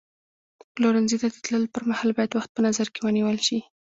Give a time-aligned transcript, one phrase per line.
[0.73, 3.59] پلورنځي ته د تللو پر مهال باید وخت په نظر کې ونیول شي.